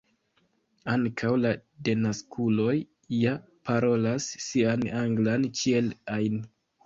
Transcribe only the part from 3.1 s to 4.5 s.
ja parolas